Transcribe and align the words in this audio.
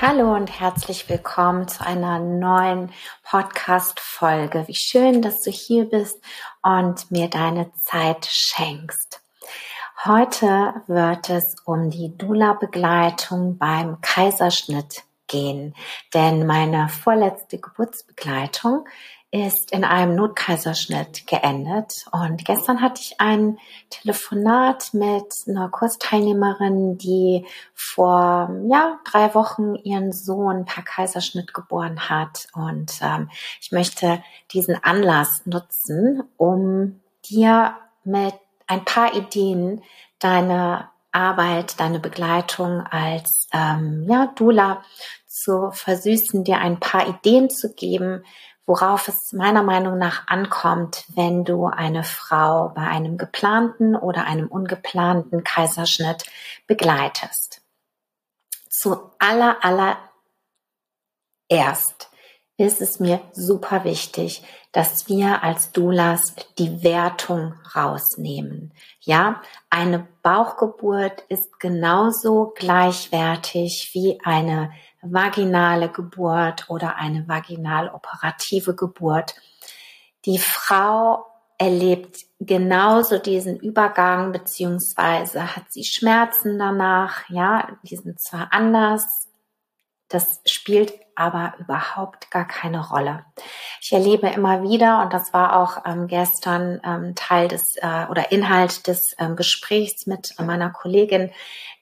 Hallo 0.00 0.32
und 0.32 0.60
herzlich 0.60 1.08
willkommen 1.08 1.66
zu 1.66 1.84
einer 1.84 2.20
neuen 2.20 2.92
Podcast-Folge. 3.24 4.68
Wie 4.68 4.76
schön, 4.76 5.22
dass 5.22 5.40
du 5.40 5.50
hier 5.50 5.86
bist 5.86 6.22
und 6.62 7.10
mir 7.10 7.28
deine 7.28 7.72
Zeit 7.72 8.24
schenkst. 8.30 9.20
Heute 10.04 10.82
wird 10.86 11.30
es 11.30 11.56
um 11.64 11.90
die 11.90 12.16
Dula-Begleitung 12.16 13.58
beim 13.58 14.00
Kaiserschnitt 14.00 15.02
gehen, 15.26 15.74
denn 16.14 16.46
meine 16.46 16.88
vorletzte 16.88 17.58
Geburtsbegleitung 17.58 18.86
ist 19.30 19.72
in 19.72 19.84
einem 19.84 20.14
Notkaiserschnitt 20.14 21.26
geendet. 21.26 22.06
Und 22.12 22.44
gestern 22.44 22.80
hatte 22.80 23.02
ich 23.02 23.20
ein 23.20 23.58
Telefonat 23.90 24.94
mit 24.94 25.34
einer 25.46 25.68
Kursteilnehmerin, 25.68 26.96
die 26.96 27.46
vor 27.74 28.50
ja, 28.68 28.98
drei 29.04 29.34
Wochen 29.34 29.74
ihren 29.76 30.12
Sohn 30.12 30.64
per 30.64 30.82
Kaiserschnitt 30.82 31.52
geboren 31.52 32.08
hat. 32.08 32.48
Und 32.54 32.92
ähm, 33.02 33.28
ich 33.60 33.70
möchte 33.70 34.22
diesen 34.52 34.82
Anlass 34.82 35.42
nutzen, 35.44 36.22
um 36.38 37.00
dir 37.28 37.76
mit 38.04 38.34
ein 38.66 38.84
paar 38.86 39.14
Ideen 39.14 39.82
deine 40.18 40.88
Arbeit, 41.12 41.80
deine 41.80 42.00
Begleitung 42.00 42.80
als 42.80 43.48
ähm, 43.52 44.06
ja, 44.08 44.32
Dula 44.34 44.82
zu 45.26 45.70
versüßen, 45.70 46.44
dir 46.44 46.58
ein 46.58 46.80
paar 46.80 47.08
Ideen 47.08 47.50
zu 47.50 47.74
geben, 47.74 48.24
worauf 48.68 49.08
es 49.08 49.32
meiner 49.32 49.62
Meinung 49.62 49.96
nach 49.96 50.28
ankommt, 50.28 51.06
wenn 51.14 51.44
du 51.44 51.64
eine 51.64 52.04
Frau 52.04 52.68
bei 52.68 52.82
einem 52.82 53.16
geplanten 53.16 53.96
oder 53.96 54.26
einem 54.26 54.46
ungeplanten 54.46 55.42
Kaiserschnitt 55.42 56.26
begleitest. 56.66 57.62
Zu 58.68 59.10
aller, 59.18 59.64
aller 59.64 59.96
erst 61.48 62.10
ist 62.58 62.82
es 62.82 63.00
mir 63.00 63.20
super 63.32 63.84
wichtig, 63.84 64.42
dass 64.72 65.08
wir 65.08 65.42
als 65.42 65.72
Doulas 65.72 66.34
die 66.58 66.82
Wertung 66.82 67.54
rausnehmen. 67.74 68.74
Ja, 69.00 69.40
eine 69.70 70.06
Bauchgeburt 70.22 71.22
ist 71.28 71.58
genauso 71.58 72.52
gleichwertig 72.54 73.90
wie 73.94 74.20
eine 74.24 74.72
vaginale 75.02 75.90
Geburt 75.90 76.68
oder 76.68 76.96
eine 76.96 77.28
vaginal-operative 77.28 78.74
Geburt. 78.74 79.34
Die 80.24 80.38
Frau 80.38 81.24
erlebt 81.58 82.18
genauso 82.40 83.18
diesen 83.18 83.58
Übergang, 83.58 84.32
beziehungsweise 84.32 85.56
hat 85.56 85.64
sie 85.70 85.84
Schmerzen 85.84 86.58
danach, 86.58 87.28
ja, 87.28 87.76
die 87.82 87.96
sind 87.96 88.20
zwar 88.20 88.52
anders, 88.52 89.28
das 90.08 90.40
spielt 90.46 90.92
aber 91.16 91.54
überhaupt 91.58 92.30
gar 92.30 92.46
keine 92.46 92.88
Rolle. 92.88 93.24
Ich 93.80 93.92
erlebe 93.92 94.28
immer 94.28 94.62
wieder, 94.62 95.02
und 95.02 95.12
das 95.12 95.32
war 95.34 95.56
auch 95.60 95.84
ähm, 95.84 96.06
gestern 96.06 96.80
ähm, 96.84 97.14
Teil 97.16 97.48
des 97.48 97.76
äh, 97.76 98.06
oder 98.08 98.30
Inhalt 98.30 98.86
des 98.86 99.14
ähm, 99.18 99.34
Gesprächs 99.34 100.06
mit 100.06 100.34
meiner 100.38 100.70
Kollegin, 100.70 101.30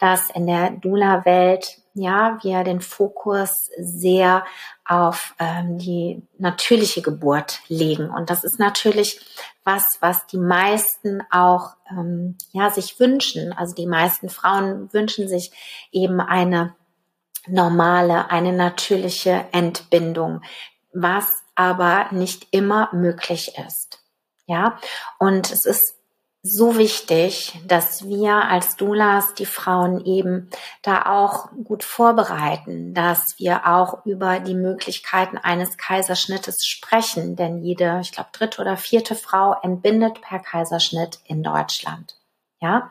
dass 0.01 0.31
in 0.31 0.47
der 0.47 0.71
Dula-Welt 0.71 1.83
ja 1.97 2.39
wir 2.43 2.63
den 2.65 2.81
Fokus 2.81 3.71
sehr 3.79 4.45
auf 4.85 5.35
ähm, 5.39 5.79
die 5.79 6.23
natürliche 6.39 7.03
Geburt 7.03 7.61
legen. 7.69 8.11
Und 8.11 8.31
das 8.31 8.45
ist 8.45 8.59
natürlich 8.59 9.21
was, 9.65 9.99
was 10.01 10.27
die 10.27 10.39
meisten 10.39 11.23
auch 11.31 11.77
ähm, 11.91 12.37
ja 12.53 12.71
sich 12.71 13.01
wünschen. 13.01 13.53
Also 13.53 13.75
die 13.75 13.87
meisten 13.87 14.29
Frauen 14.29 14.93
wünschen 14.93 15.29
sich 15.29 15.51
eben 15.91 16.21
eine 16.21 16.75
normale, 17.49 18.31
eine 18.31 18.53
natürliche 18.53 19.47
Entbindung, 19.53 20.43
was 20.93 21.27
aber 21.55 22.07
nicht 22.11 22.49
immer 22.51 22.91
möglich 22.93 23.55
ist. 23.67 24.01
Ja, 24.47 24.79
und 25.19 25.51
es 25.51 25.65
ist 25.65 25.96
so 26.47 26.79
wichtig, 26.79 27.59
dass 27.67 28.07
wir 28.09 28.35
als 28.35 28.77
Doulas 28.77 29.35
die 29.35 29.47
Frauen 29.47 30.05
eben 30.05 30.49
da 30.83 31.07
auch 31.07 31.51
gut 31.65 31.83
vorbereiten, 31.85 32.95
dass 32.95 33.39
wir 33.39 33.67
auch 33.67 34.07
über 34.07 34.41
die 34.41 34.55
Möglichkeiten 34.55 35.39
eines 35.39 35.77
Kaiserschnittes 35.77 36.65
sprechen, 36.65 37.37
denn 37.37 37.63
jede, 37.63 37.99
ich 38.01 38.13
glaube, 38.13 38.31
dritte 38.33 38.61
oder 38.61 38.77
vierte 38.77 39.15
Frau 39.15 39.57
entbindet 39.63 40.21
per 40.23 40.39
Kaiserschnitt 40.39 41.19
in 41.25 41.43
Deutschland. 41.43 42.17
Ja, 42.61 42.91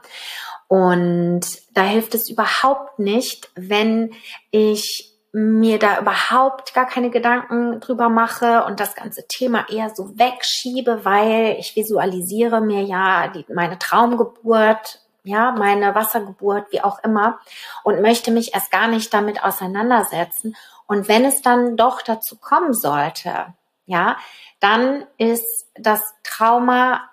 und 0.68 1.42
da 1.74 1.84
hilft 1.84 2.14
es 2.14 2.30
überhaupt 2.30 3.00
nicht, 3.00 3.50
wenn 3.56 4.14
ich 4.52 5.15
mir 5.38 5.79
da 5.79 6.00
überhaupt 6.00 6.73
gar 6.73 6.85
keine 6.85 7.09
Gedanken 7.09 7.81
drüber 7.81 8.07
mache 8.07 8.63
und 8.63 8.79
das 8.79 8.96
ganze 8.96 9.28
Thema 9.28 9.68
eher 9.68 9.90
so 9.94 10.18
wegschiebe, 10.18 11.03
weil 11.03 11.57
ich 11.59 11.75
visualisiere 11.75 12.62
mir 12.62 12.84
ja 12.84 13.28
die, 13.28 13.45
meine 13.53 13.78
Traumgeburt, 13.78 15.01
ja, 15.24 15.51
meine 15.51 15.94
Wassergeburt, 15.94 16.72
wie 16.72 16.79
auch 16.79 17.03
immer, 17.03 17.40
und 17.84 18.01
möchte 18.01 18.31
mich 18.31 18.53
erst 18.53 18.72
gar 18.72 18.88
nicht 18.88 19.13
damit 19.13 19.44
auseinandersetzen. 19.44 20.56
Und 20.88 21.09
wenn 21.09 21.25
es 21.25 21.41
dann 21.41 21.75
doch 21.75 22.01
dazu 22.01 22.38
kommen 22.38 22.74
sollte, 22.74 23.53
ja, 23.88 24.16
dann 24.62 25.06
ist 25.18 25.68
das 25.75 26.01
Trauma 26.24 27.09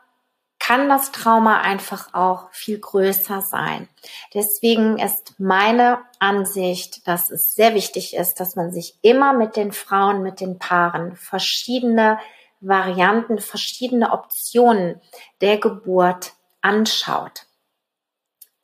kann 0.64 0.88
das 0.88 1.10
Trauma 1.10 1.60
einfach 1.60 2.14
auch 2.14 2.48
viel 2.52 2.78
größer 2.78 3.40
sein. 3.40 3.88
Deswegen 4.32 4.96
ist 4.96 5.34
meine 5.38 5.98
Ansicht, 6.20 7.08
dass 7.08 7.32
es 7.32 7.54
sehr 7.56 7.74
wichtig 7.74 8.14
ist, 8.14 8.38
dass 8.38 8.54
man 8.54 8.72
sich 8.72 8.96
immer 9.02 9.32
mit 9.32 9.56
den 9.56 9.72
Frauen, 9.72 10.22
mit 10.22 10.40
den 10.40 10.60
Paaren 10.60 11.16
verschiedene 11.16 12.20
Varianten, 12.60 13.40
verschiedene 13.40 14.12
Optionen 14.12 15.00
der 15.40 15.58
Geburt 15.58 16.34
anschaut. 16.60 17.46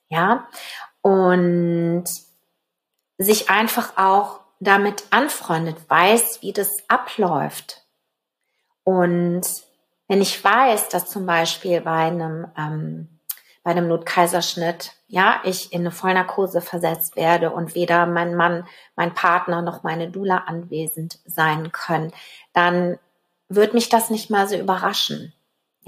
Ja, 0.08 0.46
und 1.02 2.04
sich 3.18 3.50
einfach 3.50 3.96
auch 3.96 4.38
damit 4.60 5.02
anfreundet, 5.10 5.76
weiß, 5.90 6.42
wie 6.42 6.52
das 6.52 6.70
abläuft. 6.86 7.82
Und 8.84 9.67
wenn 10.08 10.22
ich 10.22 10.42
weiß, 10.42 10.88
dass 10.88 11.10
zum 11.10 11.26
Beispiel 11.26 11.82
bei 11.82 12.06
einem, 12.06 12.46
ähm, 12.56 13.08
bei 13.62 13.70
einem 13.70 13.88
Notkaiserschnitt, 13.88 14.94
ja, 15.06 15.40
ich 15.44 15.72
in 15.72 15.80
eine 15.80 15.90
Vollnarkose 15.90 16.60
versetzt 16.60 17.16
werde 17.16 17.50
und 17.50 17.74
weder 17.74 18.06
mein 18.06 18.34
Mann, 18.34 18.66
mein 18.96 19.14
Partner 19.14 19.62
noch 19.62 19.82
meine 19.82 20.10
Dula 20.10 20.38
anwesend 20.46 21.18
sein 21.26 21.70
können, 21.72 22.12
dann 22.54 22.98
wird 23.48 23.74
mich 23.74 23.88
das 23.88 24.10
nicht 24.10 24.30
mal 24.30 24.48
so 24.48 24.56
überraschen. 24.56 25.32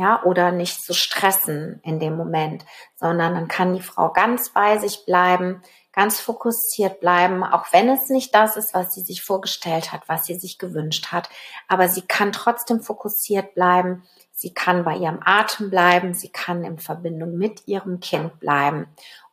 Ja, 0.00 0.22
oder 0.22 0.50
nicht 0.50 0.82
so 0.82 0.94
stressen 0.94 1.78
in 1.84 2.00
dem 2.00 2.16
Moment, 2.16 2.64
sondern 2.96 3.34
dann 3.34 3.48
kann 3.48 3.74
die 3.74 3.82
Frau 3.82 4.10
ganz 4.10 4.48
bei 4.48 4.78
sich 4.78 5.04
bleiben, 5.04 5.60
ganz 5.92 6.20
fokussiert 6.20 7.00
bleiben, 7.00 7.44
auch 7.44 7.66
wenn 7.72 7.90
es 7.90 8.08
nicht 8.08 8.34
das 8.34 8.56
ist, 8.56 8.72
was 8.72 8.94
sie 8.94 9.02
sich 9.02 9.22
vorgestellt 9.22 9.92
hat, 9.92 10.00
was 10.06 10.24
sie 10.24 10.36
sich 10.36 10.56
gewünscht 10.56 11.12
hat. 11.12 11.28
Aber 11.68 11.86
sie 11.90 12.00
kann 12.00 12.32
trotzdem 12.32 12.80
fokussiert 12.80 13.54
bleiben. 13.54 14.02
Sie 14.32 14.54
kann 14.54 14.84
bei 14.84 14.96
ihrem 14.96 15.20
Atem 15.22 15.68
bleiben. 15.68 16.14
Sie 16.14 16.30
kann 16.30 16.64
in 16.64 16.78
Verbindung 16.78 17.36
mit 17.36 17.68
ihrem 17.68 18.00
Kind 18.00 18.40
bleiben 18.40 18.86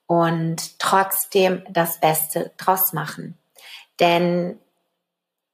und 0.05 0.79
trotzdem 0.79 1.63
das 1.69 2.01
Beste 2.01 2.51
draus 2.57 2.91
machen. 2.91 3.37
Denn 4.01 4.59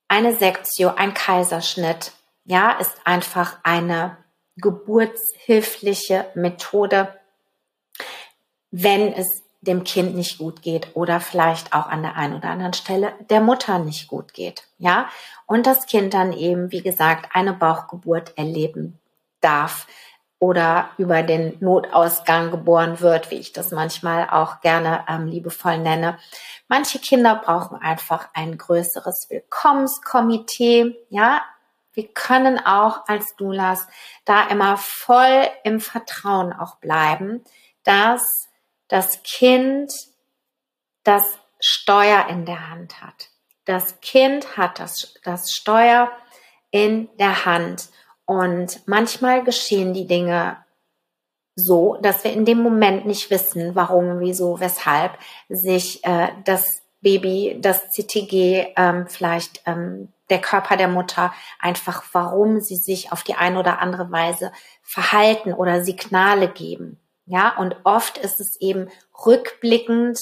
eine 0.08 0.36
Sektio, 0.36 0.96
ein 0.96 1.14
Kaiserschnitt, 1.14 2.14
ja, 2.46 2.72
ist 2.72 2.98
einfach 3.06 3.60
eine 3.62 4.18
geburtshilfliche 4.58 6.28
Methode, 6.36 7.14
wenn 8.72 9.14
es 9.14 9.44
dem 9.62 9.84
Kind 9.84 10.16
nicht 10.16 10.38
gut 10.38 10.62
geht 10.62 10.88
oder 10.94 11.22
vielleicht 11.22 11.74
auch 11.74 11.88
an 11.88 12.04
der 12.04 12.16
einen 12.18 12.36
oder 12.36 12.50
anderen 12.50 12.74
Stelle 12.74 13.14
der 13.30 13.40
Mutter 13.40 13.80
nicht 13.80 14.08
gut 14.08 14.34
geht, 14.34 14.68
ja, 14.78 15.10
und 15.46 15.66
das 15.66 15.86
Kind 15.86 16.14
dann 16.14 16.34
eben, 16.34 16.72
wie 16.72 16.82
gesagt, 16.82 17.30
eine 17.34 17.54
Bauchgeburt 17.54 18.38
erleben 18.38 19.00
darf 19.40 19.88
oder 20.40 20.90
über 20.98 21.24
den 21.24 21.56
Notausgang 21.62 22.52
geboren 22.52 23.00
wird, 23.00 23.32
wie 23.32 23.36
ich 23.36 23.54
das 23.54 23.72
manchmal 23.72 24.30
auch 24.30 24.60
gerne 24.60 25.06
ähm, 25.08 25.28
liebevoll 25.28 25.78
nenne. 25.78 26.18
Manche 26.68 27.00
Kinder 27.00 27.42
brauchen 27.42 27.78
einfach 27.78 28.28
ein 28.34 28.58
größeres 28.58 29.28
Willkommenskomitee, 29.30 30.98
ja. 31.10 31.42
Wir 31.94 32.08
können 32.08 32.60
auch 32.60 33.08
als 33.08 33.36
Doulas 33.36 33.88
da 34.26 34.48
immer 34.48 34.78
voll 34.78 35.48
im 35.64 35.80
Vertrauen 35.80 36.54
auch 36.54 36.78
bleiben, 36.78 37.44
dass 37.84 38.50
das 38.88 39.24
Kind 39.24 39.92
das 41.04 41.38
Steuer 41.60 42.28
in 42.30 42.46
der 42.46 42.70
Hand 42.70 43.02
hat. 43.02 43.30
Das 43.66 44.00
Kind 44.02 44.58
hat 44.58 44.80
das, 44.80 45.14
das 45.24 45.52
Steuer 45.52 46.12
in 46.72 47.10
der 47.18 47.46
Hand. 47.46 47.90
Und 48.26 48.82
manchmal 48.88 49.44
geschehen 49.44 49.94
die 49.94 50.08
Dinge 50.08 50.58
so, 51.56 51.98
dass 52.02 52.24
wir 52.24 52.34
in 52.34 52.46
dem 52.46 52.62
Moment 52.62 53.06
nicht 53.06 53.30
wissen, 53.30 53.76
warum, 53.76 54.20
wieso, 54.20 54.60
weshalb 54.60 55.18
sich 55.50 56.04
äh, 56.04 56.30
das 56.46 56.82
Baby, 57.02 57.58
das 57.60 57.92
CTG, 57.92 58.74
ähm, 58.76 59.08
vielleicht 59.08 59.62
ähm, 59.66 60.13
der 60.34 60.42
Körper 60.42 60.78
der 60.78 60.88
Mutter, 60.88 61.32
einfach 61.60 62.04
warum 62.12 62.60
sie 62.60 62.76
sich 62.76 63.12
auf 63.12 63.22
die 63.22 63.36
eine 63.36 63.60
oder 63.60 63.80
andere 63.80 64.12
Weise 64.12 64.52
verhalten 64.82 65.54
oder 65.54 65.84
Signale 65.84 66.48
geben. 66.50 67.00
Ja, 67.28 67.56
und 67.56 67.76
oft 67.84 68.18
ist 68.18 68.40
es 68.40 68.60
eben 68.60 68.90
rückblickend 69.26 70.20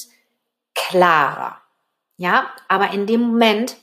klarer. 0.75 1.61
Ja, 2.17 2.51
aber 2.67 2.91
in 2.91 3.07
dem 3.07 3.21
Moment 3.21 3.77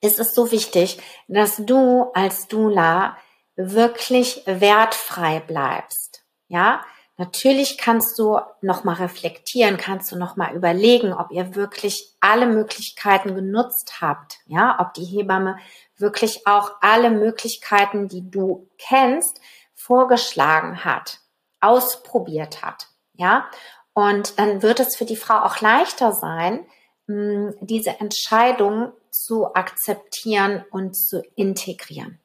ist 0.00 0.18
es 0.18 0.34
so 0.34 0.50
wichtig, 0.50 0.98
dass 1.28 1.56
du 1.58 2.10
als 2.14 2.48
Dula 2.48 3.18
wirklich 3.54 4.42
wertfrei 4.46 5.40
bleibst. 5.40 6.24
Ja, 6.48 6.80
natürlich 7.18 7.76
kannst 7.76 8.18
du 8.18 8.40
nochmal 8.62 8.96
reflektieren, 8.96 9.76
kannst 9.76 10.10
du 10.10 10.16
nochmal 10.16 10.56
überlegen, 10.56 11.12
ob 11.12 11.30
ihr 11.30 11.54
wirklich 11.54 12.16
alle 12.20 12.46
Möglichkeiten 12.46 13.34
genutzt 13.34 14.00
habt. 14.00 14.38
Ja, 14.46 14.78
ob 14.80 14.94
die 14.94 15.04
Hebamme 15.04 15.58
wirklich 15.98 16.46
auch 16.46 16.72
alle 16.80 17.10
Möglichkeiten, 17.10 18.08
die 18.08 18.30
du 18.30 18.70
kennst, 18.78 19.40
vorgeschlagen 19.74 20.84
hat 20.84 21.20
ausprobiert 21.60 22.62
hat. 22.62 22.88
Ja, 23.14 23.50
und 23.94 24.38
dann 24.38 24.62
wird 24.62 24.80
es 24.80 24.96
für 24.96 25.04
die 25.04 25.16
Frau 25.16 25.40
auch 25.40 25.60
leichter 25.60 26.12
sein, 26.12 26.66
diese 27.06 28.00
Entscheidung 28.00 28.92
zu 29.10 29.54
akzeptieren 29.54 30.64
und 30.70 30.94
zu 30.94 31.22
integrieren. 31.36 32.20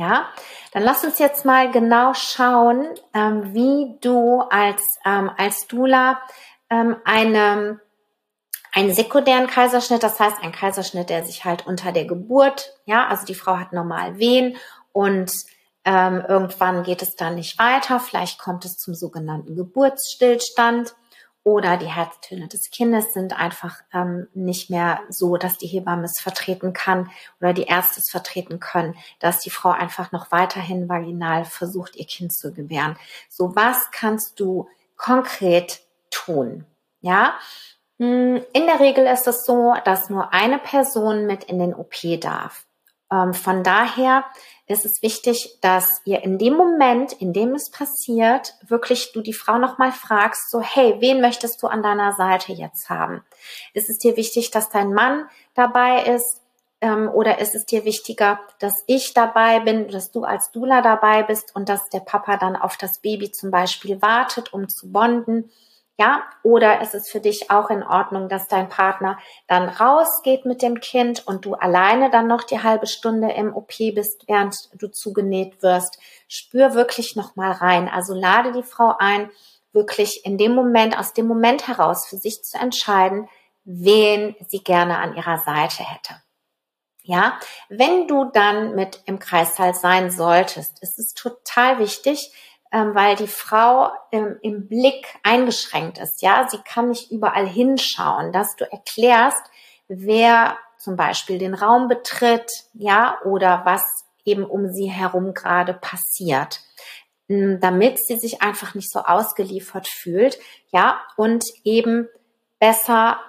Ja, 0.00 0.30
dann 0.72 0.82
lass 0.82 1.04
uns 1.04 1.18
jetzt 1.18 1.44
mal 1.44 1.70
genau 1.70 2.14
schauen, 2.14 2.88
ähm, 3.12 3.52
wie 3.52 3.98
du 4.00 4.40
als, 4.40 4.82
ähm, 5.04 5.30
als 5.36 5.66
Dula 5.66 6.22
ähm, 6.70 6.96
eine, 7.04 7.82
einen 8.72 8.94
sekundären 8.94 9.46
Kaiserschnitt, 9.46 10.02
das 10.02 10.18
heißt 10.18 10.38
ein 10.40 10.52
Kaiserschnitt, 10.52 11.10
der 11.10 11.22
sich 11.26 11.44
halt 11.44 11.66
unter 11.66 11.92
der 11.92 12.06
Geburt, 12.06 12.72
ja, 12.86 13.08
also 13.08 13.26
die 13.26 13.34
Frau 13.34 13.58
hat 13.58 13.74
normal 13.74 14.16
Wehen 14.16 14.56
und 14.92 15.30
ähm, 15.84 16.24
irgendwann 16.26 16.82
geht 16.82 17.02
es 17.02 17.14
dann 17.14 17.34
nicht 17.34 17.58
weiter. 17.58 18.00
Vielleicht 18.00 18.38
kommt 18.38 18.64
es 18.64 18.78
zum 18.78 18.94
sogenannten 18.94 19.54
Geburtsstillstand 19.54 20.94
oder 21.50 21.76
die 21.76 21.86
Herztöne 21.86 22.46
des 22.46 22.70
Kindes 22.70 23.12
sind 23.12 23.36
einfach 23.36 23.80
ähm, 23.92 24.28
nicht 24.34 24.70
mehr 24.70 25.00
so, 25.08 25.36
dass 25.36 25.58
die 25.58 25.66
Hebamme 25.66 26.04
es 26.04 26.20
vertreten 26.20 26.72
kann 26.72 27.10
oder 27.40 27.52
die 27.52 27.64
Ärzte 27.64 27.98
es 27.98 28.08
vertreten 28.08 28.60
können, 28.60 28.94
dass 29.18 29.40
die 29.40 29.50
Frau 29.50 29.70
einfach 29.70 30.12
noch 30.12 30.30
weiterhin 30.30 30.88
vaginal 30.88 31.44
versucht, 31.44 31.96
ihr 31.96 32.06
Kind 32.06 32.32
zu 32.32 32.52
gebären. 32.52 32.96
So 33.28 33.56
was 33.56 33.90
kannst 33.90 34.38
du 34.38 34.68
konkret 34.96 35.80
tun? 36.10 36.64
Ja, 37.00 37.34
hm, 37.98 38.42
in 38.52 38.66
der 38.66 38.78
Regel 38.78 39.06
ist 39.06 39.26
es 39.26 39.44
so, 39.44 39.74
dass 39.84 40.08
nur 40.08 40.32
eine 40.32 40.58
Person 40.58 41.26
mit 41.26 41.44
in 41.44 41.58
den 41.58 41.74
OP 41.74 42.20
darf. 42.20 42.64
Ähm, 43.12 43.34
von 43.34 43.62
daher 43.62 44.24
ist 44.66 44.84
es 44.84 45.02
wichtig, 45.02 45.58
dass 45.60 46.00
ihr 46.04 46.22
in 46.22 46.38
dem 46.38 46.54
Moment, 46.54 47.12
in 47.14 47.32
dem 47.32 47.54
es 47.54 47.70
passiert, 47.70 48.54
wirklich 48.66 49.12
du 49.12 49.20
die 49.20 49.32
Frau 49.32 49.58
nochmal 49.58 49.90
fragst, 49.90 50.50
so, 50.50 50.60
hey, 50.60 50.96
wen 51.00 51.20
möchtest 51.20 51.62
du 51.62 51.66
an 51.66 51.82
deiner 51.82 52.12
Seite 52.12 52.52
jetzt 52.52 52.88
haben? 52.88 53.24
Ist 53.74 53.90
es 53.90 53.98
dir 53.98 54.16
wichtig, 54.16 54.50
dass 54.52 54.70
dein 54.70 54.94
Mann 54.94 55.28
dabei 55.54 56.04
ist? 56.04 56.40
Ähm, 56.80 57.10
oder 57.12 57.40
ist 57.40 57.54
es 57.54 57.66
dir 57.66 57.84
wichtiger, 57.84 58.40
dass 58.60 58.84
ich 58.86 59.12
dabei 59.12 59.60
bin, 59.60 59.88
dass 59.88 60.12
du 60.12 60.22
als 60.22 60.52
Dula 60.52 60.80
dabei 60.80 61.24
bist 61.24 61.54
und 61.54 61.68
dass 61.68 61.88
der 61.88 62.00
Papa 62.00 62.36
dann 62.36 62.56
auf 62.56 62.76
das 62.76 63.00
Baby 63.00 63.32
zum 63.32 63.50
Beispiel 63.50 64.00
wartet, 64.00 64.52
um 64.52 64.68
zu 64.68 64.90
bonden? 64.92 65.50
Ja, 66.00 66.22
oder 66.42 66.80
ist 66.80 66.94
es 66.94 67.10
für 67.10 67.20
dich 67.20 67.50
auch 67.50 67.68
in 67.68 67.82
Ordnung, 67.82 68.30
dass 68.30 68.48
dein 68.48 68.70
Partner 68.70 69.18
dann 69.46 69.68
rausgeht 69.68 70.46
mit 70.46 70.62
dem 70.62 70.80
Kind 70.80 71.26
und 71.26 71.44
du 71.44 71.52
alleine 71.52 72.08
dann 72.08 72.26
noch 72.26 72.42
die 72.42 72.62
halbe 72.62 72.86
Stunde 72.86 73.30
im 73.32 73.54
OP 73.54 73.76
bist, 73.76 74.26
während 74.26 74.56
du 74.80 74.88
zugenäht 74.88 75.62
wirst? 75.62 75.98
Spür 76.26 76.72
wirklich 76.72 77.16
nochmal 77.16 77.52
rein. 77.52 77.86
Also 77.86 78.14
lade 78.14 78.52
die 78.52 78.62
Frau 78.62 78.94
ein, 78.98 79.30
wirklich 79.74 80.24
in 80.24 80.38
dem 80.38 80.54
Moment, 80.54 80.98
aus 80.98 81.12
dem 81.12 81.26
Moment 81.26 81.68
heraus 81.68 82.06
für 82.06 82.16
sich 82.16 82.42
zu 82.44 82.56
entscheiden, 82.56 83.28
wen 83.64 84.34
sie 84.48 84.64
gerne 84.64 84.96
an 84.96 85.14
ihrer 85.16 85.36
Seite 85.36 85.82
hätte. 85.82 86.14
Ja, 87.02 87.38
wenn 87.68 88.08
du 88.08 88.24
dann 88.24 88.74
mit 88.74 89.02
im 89.04 89.18
Kreissaal 89.18 89.74
sein 89.74 90.10
solltest, 90.10 90.82
ist 90.82 90.98
es 90.98 91.12
total 91.12 91.78
wichtig, 91.78 92.32
ähm, 92.72 92.94
weil 92.94 93.16
die 93.16 93.26
Frau 93.26 93.90
im, 94.10 94.38
im 94.42 94.68
Blick 94.68 95.06
eingeschränkt 95.22 95.98
ist. 95.98 96.22
Ja, 96.22 96.48
sie 96.48 96.58
kann 96.58 96.90
nicht 96.90 97.10
überall 97.10 97.46
hinschauen, 97.46 98.32
dass 98.32 98.56
du 98.56 98.70
erklärst, 98.70 99.42
wer 99.88 100.56
zum 100.78 100.96
Beispiel 100.96 101.38
den 101.38 101.54
Raum 101.54 101.88
betritt, 101.88 102.50
ja, 102.72 103.18
oder 103.24 103.62
was 103.64 103.84
eben 104.24 104.44
um 104.44 104.72
sie 104.72 104.86
herum 104.86 105.34
gerade 105.34 105.74
passiert. 105.74 106.60
Damit 107.28 108.04
sie 108.04 108.16
sich 108.16 108.42
einfach 108.42 108.74
nicht 108.74 108.90
so 108.90 109.00
ausgeliefert 109.00 109.86
fühlt, 109.86 110.38
ja, 110.72 111.00
und 111.16 111.44
eben 111.64 112.08
besser 112.58 113.20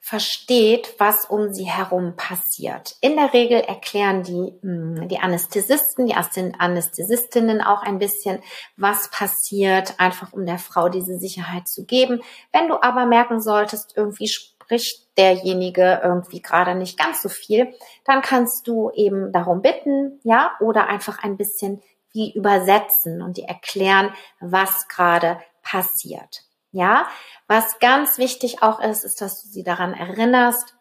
versteht, 0.00 0.94
was 0.98 1.26
um 1.26 1.52
sie 1.52 1.64
herum 1.64 2.14
passiert. 2.16 2.96
In 3.00 3.16
der 3.16 3.32
Regel 3.34 3.60
erklären 3.60 4.22
die, 4.22 4.54
hm, 4.62 5.08
die 5.08 5.18
Anästhesisten, 5.18 6.06
die 6.06 6.14
Anästhesistinnen 6.14 7.60
auch 7.60 7.82
ein 7.82 7.98
bisschen, 7.98 8.42
was 8.76 9.10
passiert, 9.10 9.94
einfach 9.98 10.32
um 10.32 10.46
der 10.46 10.58
Frau 10.58 10.88
diese 10.88 11.18
Sicherheit 11.18 11.68
zu 11.68 11.84
geben. 11.84 12.22
Wenn 12.52 12.68
du 12.68 12.82
aber 12.82 13.06
merken 13.06 13.40
solltest, 13.42 13.96
irgendwie 13.96 14.28
spricht 14.28 15.08
derjenige 15.18 16.00
irgendwie 16.02 16.40
gerade 16.40 16.74
nicht 16.74 16.98
ganz 16.98 17.22
so 17.22 17.28
viel, 17.28 17.74
dann 18.04 18.22
kannst 18.22 18.66
du 18.66 18.90
eben 18.94 19.32
darum 19.32 19.62
bitten, 19.62 20.20
ja, 20.22 20.52
oder 20.60 20.88
einfach 20.88 21.22
ein 21.22 21.36
bisschen 21.36 21.82
wie 22.12 22.32
übersetzen 22.34 23.20
und 23.20 23.36
die 23.36 23.42
erklären, 23.42 24.14
was 24.40 24.88
gerade 24.88 25.38
passiert. 25.62 26.47
Ja, 26.70 27.08
was 27.46 27.78
ganz 27.78 28.18
wichtig 28.18 28.62
auch 28.62 28.80
ist, 28.80 29.04
ist, 29.04 29.20
dass 29.20 29.42
du 29.42 29.48
sie 29.48 29.62
daran 29.62 29.94
erinnerst, 29.94 30.74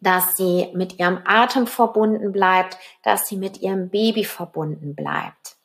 dass 0.00 0.36
sie 0.36 0.70
mit 0.74 0.98
ihrem 0.98 1.20
Atem 1.24 1.66
verbunden 1.66 2.32
bleibt, 2.32 2.78
dass 3.02 3.28
sie 3.28 3.36
mit 3.36 3.60
ihrem 3.60 3.90
Baby 3.90 4.24
verbunden 4.24 4.94
bleibt. 4.94 5.56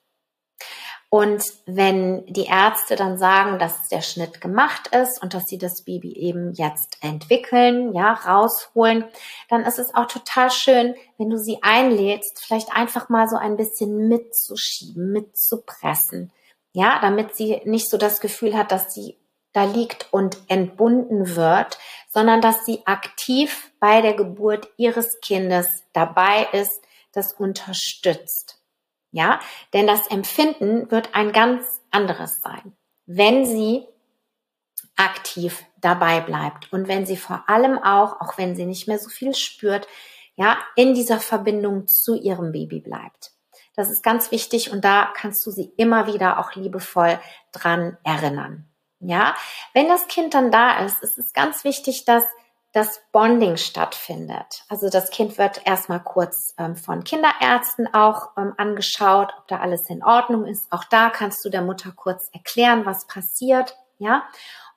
Und 1.10 1.44
wenn 1.68 2.26
die 2.26 2.46
Ärzte 2.46 2.96
dann 2.96 3.20
sagen, 3.20 3.60
dass 3.60 3.88
der 3.88 4.02
Schnitt 4.02 4.42
gemacht 4.42 4.88
ist 4.88 5.22
und 5.22 5.36
dass 5.36 5.46
sie 5.46 5.60
das 5.60 5.84
Baby 5.84 6.14
eben 6.14 6.54
jetzt 6.54 6.98
entwickeln, 7.02 7.94
ja, 7.94 8.14
rausholen, 8.14 9.06
dann 9.48 9.62
ist 9.62 9.78
es 9.78 9.94
auch 9.94 10.08
total 10.08 10.50
schön, 10.50 10.96
wenn 11.20 11.30
du 11.30 11.38
sie 11.38 11.60
einlädst, 11.62 12.44
vielleicht 12.44 12.76
einfach 12.76 13.10
mal 13.10 13.28
so 13.28 13.36
ein 13.36 13.58
bisschen 13.58 14.08
mitzuschieben, 14.08 15.12
mitzupressen. 15.12 16.32
Ja, 16.72 16.98
damit 17.00 17.36
sie 17.36 17.62
nicht 17.66 17.92
so 17.92 17.98
das 18.00 18.20
Gefühl 18.20 18.58
hat, 18.58 18.72
dass 18.72 18.92
sie 18.92 19.20
da 19.54 19.64
liegt 19.64 20.12
und 20.12 20.38
entbunden 20.48 21.36
wird, 21.36 21.78
sondern 22.10 22.42
dass 22.42 22.66
sie 22.66 22.86
aktiv 22.86 23.72
bei 23.80 24.02
der 24.02 24.14
Geburt 24.14 24.68
ihres 24.78 25.20
Kindes 25.22 25.84
dabei 25.94 26.48
ist, 26.52 26.82
das 27.12 27.34
unterstützt. 27.34 28.60
Ja, 29.12 29.40
denn 29.74 29.86
das 29.86 30.08
Empfinden 30.08 30.90
wird 30.90 31.14
ein 31.14 31.32
ganz 31.32 31.82
anderes 31.92 32.42
sein, 32.42 32.76
wenn 33.06 33.46
sie 33.46 33.86
aktiv 34.96 35.64
dabei 35.80 36.20
bleibt 36.20 36.74
und 36.74 36.88
wenn 36.88 37.06
sie 37.06 37.18
vor 37.18 37.44
allem 37.48 37.78
auch, 37.78 38.20
auch 38.22 38.38
wenn 38.38 38.56
sie 38.56 38.66
nicht 38.66 38.88
mehr 38.88 38.98
so 38.98 39.10
viel 39.10 39.36
spürt, 39.36 39.88
ja, 40.36 40.58
in 40.76 40.96
dieser 40.96 41.20
Verbindung 41.20 41.88
zu 41.88 42.16
ihrem 42.16 42.52
Baby 42.52 42.80
bleibt. 42.80 43.34
Das 43.76 43.92
ist 43.92 44.04
ganz 44.04 44.32
wichtig 44.32 44.72
und 44.72 44.84
da 44.84 45.12
kannst 45.16 45.46
du 45.46 45.52
sie 45.52 45.72
immer 45.78 46.08
wieder 46.08 46.40
auch 46.40 46.56
liebevoll 46.56 47.20
dran 47.52 47.98
erinnern. 48.04 48.68
Ja, 49.08 49.36
wenn 49.74 49.88
das 49.88 50.08
Kind 50.08 50.34
dann 50.34 50.52
da 50.52 50.80
ist, 50.86 51.02
ist 51.04 51.18
es 51.18 51.34
ganz 51.34 51.64
wichtig, 51.64 52.06
dass 52.06 52.24
das 52.74 53.02
Bonding 53.12 53.58
stattfindet. 53.58 54.64
Also 54.68 54.90
das 54.90 55.12
Kind 55.12 55.38
wird 55.38 55.62
erstmal 55.66 56.02
kurz 56.02 56.56
ähm, 56.58 56.76
von 56.76 57.04
Kinderärzten 57.04 57.94
auch 57.94 58.32
ähm, 58.36 58.54
angeschaut, 58.58 59.32
ob 59.38 59.48
da 59.48 59.60
alles 59.60 59.90
in 59.90 60.04
Ordnung 60.04 60.46
ist. 60.46 60.72
Auch 60.72 60.84
da 60.86 61.12
kannst 61.12 61.46
du 61.46 61.50
der 61.50 61.62
Mutter 61.62 61.92
kurz 61.96 62.30
erklären, 62.34 62.86
was 62.86 63.06
passiert, 63.06 63.78
ja. 64.00 64.24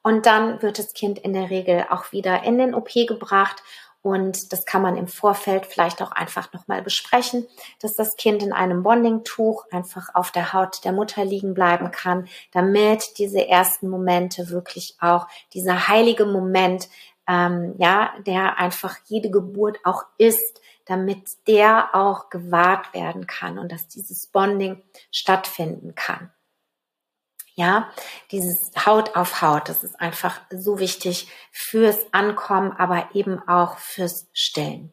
Und 0.03 0.27
dann 0.27 0.63
wird 0.63 0.79
das 0.79 0.93
Kind 0.93 1.19
in 1.19 1.33
der 1.33 1.51
Regel 1.51 1.87
auch 1.91 2.13
wieder 2.13 2.45
in 2.45 2.59
den 2.59 2.75
OP 2.75 2.93
gebracht 2.93 3.63
und 4.03 4.53
das 4.53 4.65
kann 4.65 4.83
man 4.83 4.97
im 4.97 5.09
Vorfeld 5.09 5.67
vielleicht 5.67 6.01
auch 6.01 6.13
einfach 6.13 6.53
nochmal 6.53 6.83
besprechen, 6.83 7.47
dass 7.81 7.97
das 7.97 8.17
Kind 8.17 8.43
in 8.43 8.53
einem 8.53 8.83
Bonding-Tuch 8.83 9.65
einfach 9.73 10.15
auf 10.15 10.31
der 10.31 10.53
Haut 10.53 10.85
der 10.85 10.93
Mutter 10.93 11.25
liegen 11.25 11.55
bleiben 11.55 11.91
kann, 11.91 12.29
damit 12.53 13.19
diese 13.19 13.49
ersten 13.49 13.89
Momente 13.89 14.51
wirklich 14.51 14.97
auch 15.01 15.27
dieser 15.55 15.89
heilige 15.89 16.25
Moment, 16.25 16.89
ähm, 17.29 17.75
ja, 17.79 18.13
der 18.27 18.59
einfach 18.59 18.97
jede 19.07 19.31
Geburt 19.31 19.79
auch 19.85 20.05
ist, 20.19 20.61
damit 20.85 21.47
der 21.49 21.95
auch 21.95 22.31
gewahrt 22.31 22.95
werden 22.95 23.27
kann 23.27 23.59
und 23.59 23.73
dass 23.73 23.89
dieses 23.89 24.29
Bonding 24.29 24.83
stattfinden 25.11 25.95
kann. 25.95 26.31
Ja, 27.59 27.91
dieses 28.33 28.71
Haut 28.85 29.17
auf 29.17 29.41
Haut, 29.41 29.71
das 29.71 29.83
ist 29.83 29.99
einfach 29.99 30.43
so 30.51 30.79
wichtig 30.79 31.27
fürs 31.51 31.99
Ankommen, 32.13 32.73
aber 32.73 33.09
eben 33.15 33.41
auch 33.49 33.79
fürs 33.79 34.29
Stillen. 34.35 34.93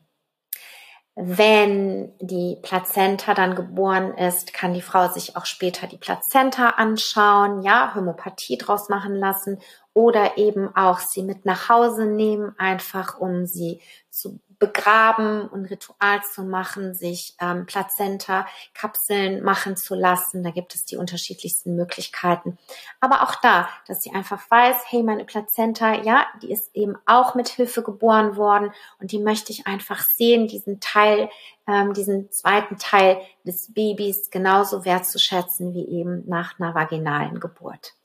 Wenn 1.15 2.13
die 2.19 2.57
Plazenta 2.63 3.33
dann 3.33 3.55
geboren 3.55 4.17
ist, 4.17 4.53
kann 4.53 4.73
die 4.73 4.81
Frau 4.81 5.09
sich 5.09 5.35
auch 5.35 5.45
später 5.45 5.87
die 5.87 5.97
Plazenta 5.97 6.69
anschauen, 6.69 7.61
ja, 7.63 7.93
Hämopathie 7.93 8.57
draus 8.57 8.87
machen 8.87 9.15
lassen 9.15 9.59
oder 9.93 10.37
eben 10.37 10.73
auch 10.73 10.99
sie 10.99 11.21
mit 11.21 11.45
nach 11.45 11.67
Hause 11.67 12.05
nehmen, 12.05 12.55
einfach 12.57 13.19
um 13.19 13.45
sie 13.45 13.81
zu 14.09 14.39
begraben 14.63 15.49
und 15.49 15.65
Ritual 15.65 16.23
zu 16.23 16.41
machen, 16.41 16.93
sich 16.93 17.35
ähm, 17.41 17.65
Plazenta-Kapseln 17.65 19.43
machen 19.43 19.75
zu 19.75 19.93
lassen. 19.93 20.41
Da 20.41 20.51
gibt 20.51 20.73
es 20.73 20.85
die 20.85 20.95
unterschiedlichsten 20.95 21.75
Möglichkeiten. 21.75 22.57
Aber 23.01 23.23
auch 23.23 23.35
da, 23.35 23.67
dass 23.87 24.01
sie 24.01 24.11
einfach 24.11 24.49
weiß, 24.49 24.77
hey, 24.87 25.03
meine 25.03 25.25
Plazenta, 25.25 26.01
ja, 26.03 26.25
die 26.41 26.49
ist 26.49 26.73
eben 26.73 26.95
auch 27.05 27.35
mit 27.35 27.49
Hilfe 27.49 27.83
geboren 27.83 28.37
worden 28.37 28.71
und 29.01 29.11
die 29.11 29.19
möchte 29.19 29.51
ich 29.51 29.67
einfach 29.67 30.01
sehen, 30.01 30.47
diesen 30.47 30.79
Teil, 30.79 31.29
ähm, 31.67 31.93
diesen 31.93 32.31
zweiten 32.31 32.77
Teil 32.77 33.19
des 33.43 33.73
Babys 33.73 34.29
genauso 34.31 34.85
wertzuschätzen 34.85 35.73
wie 35.73 35.89
eben 35.89 36.23
nach 36.25 36.57
einer 36.57 36.73
vaginalen 36.73 37.41
Geburt. 37.41 37.95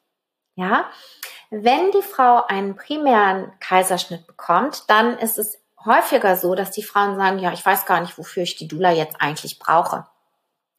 Ja, 0.56 0.90
wenn 1.50 1.92
die 1.92 2.02
Frau 2.02 2.44
einen 2.48 2.74
primären 2.74 3.52
Kaiserschnitt 3.60 4.26
bekommt, 4.26 4.90
dann 4.90 5.16
ist 5.18 5.38
es 5.38 5.60
häufiger 5.84 6.36
so, 6.36 6.54
dass 6.54 6.70
die 6.70 6.82
Frauen 6.82 7.16
sagen, 7.16 7.38
ja, 7.38 7.52
ich 7.52 7.64
weiß 7.64 7.86
gar 7.86 8.00
nicht, 8.00 8.18
wofür 8.18 8.42
ich 8.42 8.56
die 8.56 8.68
Dula 8.68 8.92
jetzt 8.92 9.20
eigentlich 9.20 9.58
brauche. 9.58 10.06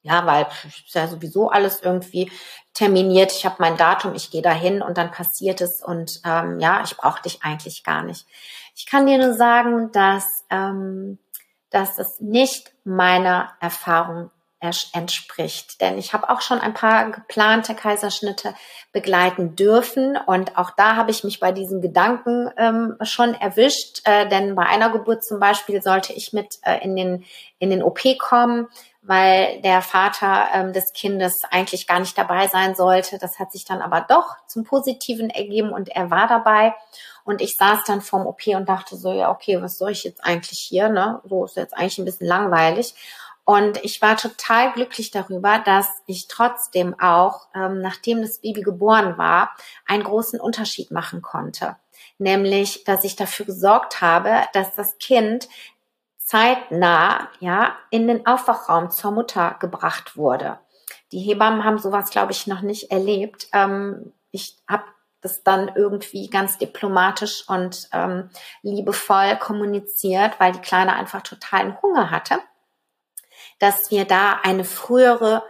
Ja, 0.01 0.25
weil 0.25 0.47
ist 0.65 0.95
ja 0.95 1.07
sowieso 1.07 1.49
alles 1.49 1.81
irgendwie 1.81 2.31
terminiert. 2.73 3.33
Ich 3.33 3.45
habe 3.45 3.57
mein 3.59 3.75
Datum, 3.75 4.15
ich 4.15 4.31
gehe 4.31 4.41
dahin 4.41 4.81
und 4.81 4.97
dann 4.97 5.11
passiert 5.11 5.59
es 5.59 5.83
und 5.83 6.21
ähm, 6.25 6.59
ja, 6.59 6.81
ich 6.83 6.95
brauche 6.95 7.21
dich 7.21 7.43
eigentlich 7.43 7.83
gar 7.83 8.03
nicht. 8.03 8.25
Ich 8.75 8.85
kann 8.85 9.07
dir 9.07 9.17
nur 9.17 9.33
sagen, 9.33 9.91
dass 9.91 10.45
ähm, 10.49 11.19
dass 11.69 11.99
es 11.99 12.19
nicht 12.19 12.73
meiner 12.83 13.53
Erfahrung 13.59 14.31
entspricht. 14.61 15.79
Denn 15.81 15.97
ich 15.97 16.13
habe 16.13 16.29
auch 16.29 16.41
schon 16.41 16.59
ein 16.59 16.73
paar 16.73 17.11
geplante 17.11 17.75
Kaiserschnitte 17.75 18.53
begleiten 18.91 19.55
dürfen 19.55 20.17
und 20.25 20.57
auch 20.57 20.71
da 20.71 20.95
habe 20.95 21.11
ich 21.11 21.23
mich 21.23 21.39
bei 21.39 21.51
diesen 21.51 21.81
Gedanken 21.81 22.49
ähm, 22.57 22.97
schon 23.01 23.33
erwischt. 23.33 24.01
Äh, 24.03 24.27
denn 24.27 24.55
bei 24.55 24.65
einer 24.65 24.89
Geburt 24.89 25.23
zum 25.23 25.39
Beispiel 25.39 25.81
sollte 25.81 26.13
ich 26.13 26.33
mit 26.33 26.57
äh, 26.63 26.83
in 26.83 26.95
den 26.95 27.25
in 27.59 27.69
den 27.69 27.83
OP 27.83 28.01
kommen, 28.17 28.67
weil 29.01 29.61
der 29.61 29.81
Vater 29.81 30.47
ähm, 30.53 30.73
des 30.73 30.91
Kindes 30.93 31.41
eigentlich 31.51 31.87
gar 31.87 31.99
nicht 31.99 32.17
dabei 32.17 32.47
sein 32.47 32.75
sollte. 32.75 33.17
Das 33.17 33.39
hat 33.39 33.51
sich 33.51 33.65
dann 33.65 33.81
aber 33.81 34.05
doch 34.07 34.35
zum 34.47 34.65
Positiven 34.65 35.29
ergeben 35.29 35.71
und 35.71 35.89
er 35.89 36.11
war 36.11 36.27
dabei. 36.27 36.73
Und 37.23 37.41
ich 37.41 37.55
saß 37.57 37.83
dann 37.85 38.01
vorm 38.01 38.25
OP 38.27 38.47
und 38.47 38.67
dachte 38.67 38.95
so, 38.95 39.13
ja, 39.13 39.29
okay, 39.29 39.61
was 39.61 39.77
soll 39.77 39.91
ich 39.91 40.03
jetzt 40.03 40.23
eigentlich 40.23 40.59
hier? 40.59 40.89
Ne? 40.89 41.21
So 41.25 41.45
ist 41.45 41.57
jetzt 41.57 41.77
eigentlich 41.77 41.99
ein 41.99 42.05
bisschen 42.05 42.27
langweilig. 42.27 42.95
Und 43.46 43.84
ich 43.84 44.01
war 44.01 44.15
total 44.15 44.74
glücklich 44.74 45.10
darüber, 45.10 45.58
dass 45.60 45.88
ich 46.05 46.27
trotzdem 46.27 47.00
auch, 47.00 47.48
ähm, 47.55 47.81
nachdem 47.81 48.22
das 48.22 48.39
Baby 48.39 48.62
geboren 48.62 49.17
war, 49.17 49.55
einen 49.88 50.03
großen 50.03 50.39
Unterschied 50.39 50.91
machen 50.91 51.22
konnte. 51.24 51.75
Nämlich, 52.19 52.84
dass 52.84 53.03
ich 53.03 53.15
dafür 53.15 53.48
gesorgt 53.48 54.01
habe, 54.01 54.43
dass 54.53 54.75
das 54.75 55.00
Kind 55.00 55.50
zeitnah 56.17 57.29
ja 57.39 57.75
in 57.89 58.08
den 58.08 58.27
Aufwachraum 58.27 58.91
zur 58.91 59.12
Mutter 59.12 59.55
gebracht 59.60 60.15
wurde. 60.15 60.60
Die 61.12 61.22
Hebammen 61.22 61.63
haben 61.63 61.79
sowas, 61.79 62.12
glaube 62.12 62.34
ich, 62.34 62.46
noch 62.46 62.62
nicht 62.62 62.91
erlebt. 62.91 63.48
Ähm, 63.51 64.13
ich 64.29 64.58
habe 64.67 64.84
das 65.22 65.43
dann 65.43 65.72
irgendwie 65.75 66.29
ganz 66.29 66.60
diplomatisch 66.60 67.50
und 67.50 67.89
ähm, 67.93 68.29
liebevoll 68.62 69.38
kommuniziert, 69.38 70.39
weil 70.39 70.51
die 70.51 70.62
Kleine 70.62 70.93
einfach 70.93 71.24
totalen 71.24 71.81
Hunger 71.81 72.12
hatte 72.12 72.39
dass 73.59 73.91
wir 73.91 74.05
da 74.05 74.39
eine 74.43 74.63
frühere, 74.63 75.43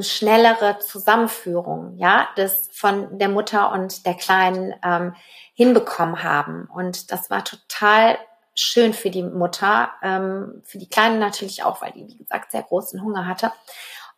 schnellere 0.00 0.78
Zusammenführung, 0.78 1.96
ja, 1.96 2.28
des 2.36 2.68
von 2.72 3.18
der 3.18 3.28
Mutter 3.28 3.72
und 3.72 4.06
der 4.06 4.14
Kleinen 4.14 4.74
ähm, 4.84 5.14
hinbekommen 5.54 6.22
haben. 6.22 6.68
Und 6.72 7.12
das 7.12 7.30
war 7.30 7.44
total 7.44 8.18
schön 8.54 8.94
für 8.94 9.10
die 9.10 9.22
Mutter, 9.22 9.92
ähm, 10.02 10.62
für 10.64 10.78
die 10.78 10.88
Kleine 10.88 11.18
natürlich 11.18 11.64
auch, 11.64 11.82
weil 11.82 11.92
die, 11.92 12.06
wie 12.06 12.16
gesagt, 12.16 12.52
sehr 12.52 12.62
großen 12.62 13.02
Hunger 13.02 13.26
hatte. 13.26 13.52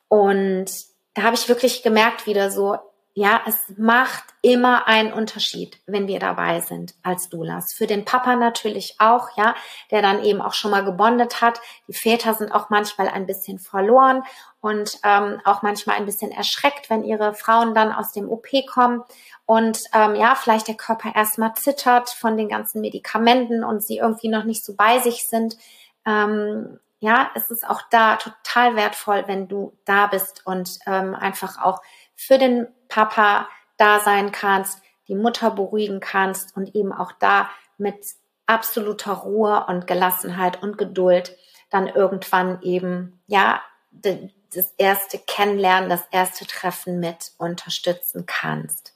Und 0.09 0.71
da 1.15 1.23
habe 1.23 1.35
ich 1.35 1.49
wirklich 1.49 1.83
gemerkt, 1.83 2.27
wieder 2.27 2.51
so, 2.51 2.79
ja, 3.19 3.41
es 3.47 3.73
macht 3.79 4.25
immer 4.43 4.87
einen 4.87 5.11
Unterschied, 5.11 5.81
wenn 5.87 6.07
wir 6.07 6.19
dabei 6.19 6.61
sind 6.61 6.95
als 7.03 7.31
Doulas. 7.31 7.73
Für 7.73 7.87
den 7.87 8.05
Papa 8.05 8.37
natürlich 8.37 8.97
auch, 8.99 9.35
ja, 9.39 9.55
der 9.91 10.03
dann 10.03 10.23
eben 10.23 10.43
auch 10.43 10.53
schon 10.53 10.71
mal 10.71 10.85
gebondet 10.85 11.41
hat. 11.41 11.59
Die 11.89 11.95
Väter 11.95 12.35
sind 12.35 12.53
auch 12.53 12.69
manchmal 12.69 13.09
ein 13.09 13.25
bisschen 13.25 13.59
verloren 13.59 14.23
und 14.61 14.99
ähm, 15.03 15.41
auch 15.47 15.63
manchmal 15.63 15.97
ein 15.97 16.05
bisschen 16.05 16.31
erschreckt, 16.31 16.91
wenn 16.91 17.05
ihre 17.05 17.33
Frauen 17.33 17.75
dann 17.75 17.91
aus 17.91 18.13
dem 18.13 18.29
OP 18.29 18.49
kommen 18.71 19.03
und 19.47 19.85
ähm, 19.95 20.15
ja, 20.15 20.35
vielleicht 20.35 20.69
der 20.69 20.75
Körper 20.75 21.17
erstmal 21.17 21.55
zittert 21.55 22.11
von 22.11 22.37
den 22.37 22.51
ganzen 22.51 22.83
Medikamenten 22.83 23.65
und 23.65 23.83
sie 23.83 23.97
irgendwie 23.97 24.29
noch 24.29 24.45
nicht 24.45 24.63
so 24.63 24.77
bei 24.77 24.99
sich 24.99 25.27
sind. 25.27 25.57
Ähm, 26.05 26.81
ja, 26.99 27.31
es 27.35 27.51
ist 27.51 27.67
auch 27.67 27.81
da 27.91 28.17
total 28.17 28.77
wertvoll, 28.77 29.25
wenn 29.27 29.49
du 29.49 29.73
da 29.87 30.07
bist 30.07 30.43
und 30.45 30.79
ähm, 30.87 31.15
einfach 31.15 31.63
auch 31.63 31.81
für 32.17 32.39
den 32.39 32.67
Papa 32.89 33.49
da 33.77 34.01
sein 34.01 34.33
kannst, 34.33 34.83
die 35.09 35.15
Mutter 35.15 35.51
beruhigen 35.51 36.01
kannst 36.01 36.57
und 36.57 36.75
eben 36.75 36.93
auch 36.93 37.13
da 37.13 37.49
mit 37.79 38.07
absoluter 38.47 39.13
Ruhe 39.13 39.67
und 39.69 39.87
Gelassenheit 39.87 40.63
und 40.63 40.79
Geduld 40.79 41.37
dann 41.71 41.89
irgendwann 41.89 42.63
eben, 42.63 43.21
ja, 43.27 43.61
das 43.91 44.73
erste 44.79 45.19
Kennenlernen, 45.19 45.91
das 45.91 46.05
erste 46.11 46.47
Treffen 46.47 47.01
mit 47.01 47.33
unterstützen 47.39 48.25
kannst. 48.27 48.95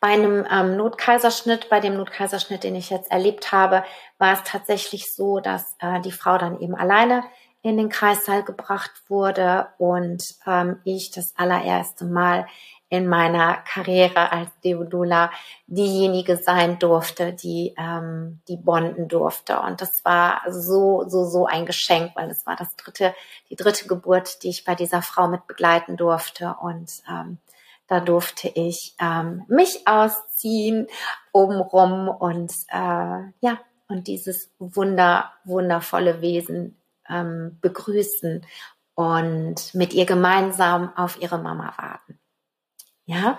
Bei 0.00 0.08
einem 0.08 0.46
ähm, 0.50 0.76
Notkaiserschnitt, 0.76 1.68
bei 1.68 1.80
dem 1.80 1.96
Notkaiserschnitt, 1.96 2.64
den 2.64 2.74
ich 2.74 2.88
jetzt 2.88 3.10
erlebt 3.10 3.52
habe, 3.52 3.84
war 4.18 4.32
es 4.32 4.42
tatsächlich 4.44 5.14
so, 5.14 5.40
dass 5.40 5.76
äh, 5.80 6.00
die 6.00 6.12
Frau 6.12 6.38
dann 6.38 6.58
eben 6.60 6.74
alleine 6.74 7.22
in 7.62 7.76
den 7.76 7.88
Kreissaal 7.88 8.42
gebracht 8.42 9.02
wurde 9.08 9.68
und 9.78 10.34
ähm, 10.46 10.80
ich 10.84 11.10
das 11.10 11.34
allererste 11.36 12.04
Mal 12.04 12.46
in 12.88 13.06
meiner 13.06 13.58
Karriere 13.58 14.32
als 14.32 14.50
Deodula 14.64 15.30
diejenige 15.68 16.36
sein 16.36 16.78
durfte, 16.80 17.32
die 17.32 17.72
ähm, 17.78 18.40
die 18.48 18.56
bonden 18.56 19.06
durfte. 19.06 19.60
Und 19.60 19.80
das 19.80 20.04
war 20.04 20.42
so, 20.48 21.04
so, 21.06 21.24
so 21.24 21.46
ein 21.46 21.66
Geschenk, 21.66 22.12
weil 22.16 22.30
es 22.30 22.44
war 22.46 22.56
das 22.56 22.74
dritte, 22.74 23.14
die 23.48 23.56
dritte 23.56 23.86
Geburt, 23.86 24.42
die 24.42 24.48
ich 24.48 24.64
bei 24.64 24.74
dieser 24.74 25.02
Frau 25.02 25.28
mit 25.28 25.46
begleiten 25.46 25.96
durfte. 25.96 26.56
Und 26.60 26.90
ähm, 27.08 27.38
da 27.86 28.00
durfte 28.00 28.48
ich 28.48 28.96
ähm, 29.00 29.44
mich 29.48 29.86
ausziehen 29.86 30.88
obenrum 31.32 32.08
und 32.08 32.52
äh, 32.68 33.22
ja, 33.40 33.60
und 33.86 34.08
dieses 34.08 34.50
wunder, 34.58 35.32
wundervolle 35.44 36.20
Wesen 36.20 36.79
ähm, 37.10 37.58
begrüßen 37.60 38.46
und 38.94 39.74
mit 39.74 39.94
ihr 39.94 40.06
gemeinsam 40.06 40.94
auf 40.96 41.20
ihre 41.20 41.38
Mama 41.38 41.74
warten. 41.76 42.18
Ja, 43.06 43.38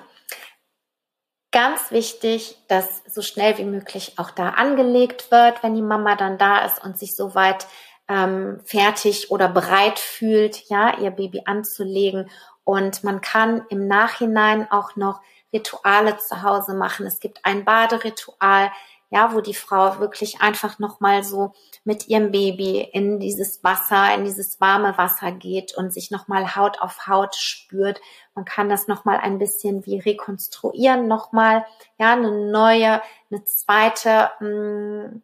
ganz 1.52 1.92
wichtig, 1.92 2.58
dass 2.68 3.04
so 3.06 3.22
schnell 3.22 3.58
wie 3.58 3.66
möglich 3.66 4.14
auch 4.18 4.32
da 4.32 4.50
angelegt 4.50 5.32
wird, 5.32 5.62
wenn 5.64 5.76
die 5.76 5.82
Mama 5.82 6.16
dann 6.16 6.38
da 6.38 6.66
ist 6.66 6.84
und 6.84 6.98
sich 6.98 7.16
soweit 7.16 7.68
ähm, 8.08 8.62
fertig 8.66 9.32
oder 9.32 9.48
bereit 9.48 10.00
fühlt, 10.00 10.70
ja, 10.70 10.98
ihr 10.98 11.12
Baby 11.12 11.44
anzulegen. 11.46 12.30
Und 12.64 13.04
man 13.04 13.22
kann 13.22 13.66
im 13.70 13.88
Nachhinein 13.88 14.70
auch 14.72 14.96
noch 14.96 15.22
Rituale 15.54 16.18
zu 16.18 16.42
Hause 16.44 16.74
machen. 16.74 17.06
Es 17.06 17.20
gibt 17.20 17.44
ein 17.44 17.66
Baderitual, 17.66 18.72
ja, 19.12 19.34
wo 19.34 19.42
die 19.42 19.54
Frau 19.54 20.00
wirklich 20.00 20.40
einfach 20.42 20.80
nochmal 20.80 21.24
so 21.24 21.52
mit 21.84 22.08
ihrem 22.08 22.32
Baby 22.32 22.80
in 22.80 23.20
dieses 23.20 23.62
Wasser, 23.62 24.16
in 24.16 24.24
dieses 24.24 24.62
warme 24.62 24.98
Wasser 24.98 25.34
geht 25.34 25.76
und 25.76 25.94
sich 25.94 26.12
nochmal 26.12 26.56
Haut 26.56 26.82
auf 26.82 27.08
Haut 27.08 27.36
spürt. 27.36 28.00
Man 28.36 28.46
kann 28.46 28.70
das 28.70 28.88
nochmal 28.88 29.18
ein 29.18 29.38
bisschen 29.38 29.86
wie 29.86 30.00
rekonstruieren, 30.00 31.10
nochmal, 31.10 31.66
ja, 32.00 32.14
eine 32.14 32.32
neue, 32.50 33.02
eine 33.30 33.44
zweite 33.44 34.32
mh, 34.40 34.48
mm, 34.48 35.22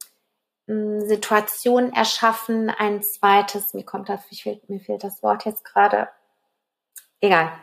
mm, 0.68 1.02
Situation 1.08 1.94
erschaffen, 1.94 2.70
ein 2.70 3.02
zweites, 3.02 3.74
mir 3.74 3.86
kommt 3.86 4.10
das, 4.10 4.20
mir 4.30 4.38
fehlt, 4.38 4.70
mir 4.70 4.82
fehlt 4.82 5.06
das 5.06 5.24
Wort 5.24 5.46
jetzt 5.46 5.64
gerade, 5.64 6.10
egal. 7.22 7.54